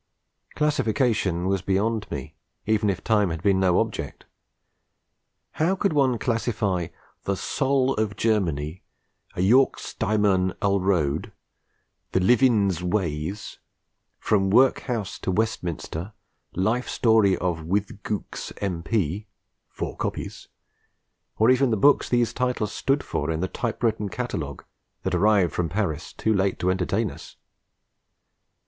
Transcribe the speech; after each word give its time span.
Classification 0.55 1.45
was 1.45 1.61
beyond 1.61 2.09
me, 2.09 2.33
even 2.65 2.89
if 2.89 3.03
time 3.03 3.29
had 3.29 3.43
been 3.43 3.59
no 3.59 3.79
object: 3.79 4.25
how 5.51 5.75
could 5.75 5.93
one 5.93 6.17
classify 6.17 6.87
'The 7.25 7.35
Sol 7.37 7.93
of 7.97 8.15
Germany,' 8.15 8.81
'A 9.35 9.41
Yorkstireman 9.41 10.53
Alroad,' 10.59 11.31
'The 12.13 12.19
Livinz 12.19 12.79
Waze,' 12.81 13.59
'From 14.17 14.49
Workhouse 14.49 15.19
to 15.19 15.29
Westminster: 15.29 16.13
Life 16.55 16.89
Story 16.89 17.37
of 17.37 17.63
With 17.65 18.01
Gooks, 18.01 18.51
M.P.' 18.57 19.27
(four 19.69 19.95
copies), 19.97 20.47
or 21.37 21.51
even 21.51 21.69
the 21.69 21.77
books 21.77 22.09
these 22.09 22.33
titles 22.33 22.73
stood 22.73 23.03
for 23.03 23.29
in 23.29 23.39
the 23.41 23.47
typewritten 23.47 24.09
catalogue 24.09 24.65
that 25.03 25.13
arrived 25.13 25.53
(from 25.53 25.69
Paris) 25.69 26.11
too 26.11 26.33
late 26.33 26.57
to 26.57 26.71
entertain 26.71 27.11
us? 27.11 27.35